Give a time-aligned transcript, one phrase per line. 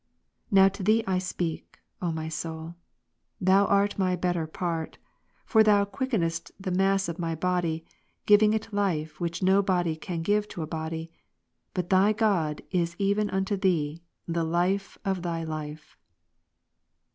[0.49, 2.73] Now to thee I speak, O my soul,
[3.39, 4.97] thou art my better part:
[5.45, 7.85] for thou quickenest the mass of my body,
[8.25, 11.11] giving it life, which no body can give to a body:
[11.75, 15.95] but thy God is even unto thee the Life of thy life.